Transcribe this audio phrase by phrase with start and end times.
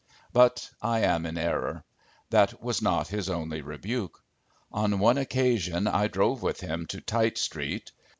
[0.33, 1.83] But I am in error.
[2.31, 4.17] That was not his only rebuke.
[4.71, 7.91] On one occasion I drove with him to Tite street.